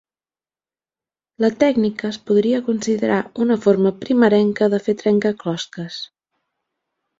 [1.45, 6.03] La tècnica es podria considerar una forma primerenca de fer trencaclosques.